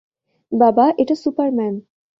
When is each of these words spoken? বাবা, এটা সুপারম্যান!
বাবা, 0.51 0.85
এটা 0.97 1.15
সুপারম্যান! 1.15 1.73